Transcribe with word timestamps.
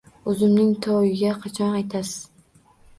Uzumning 0.31 0.71
to‘yiga 0.87 1.37
qachon 1.47 1.79
aytasiz?! 1.85 2.19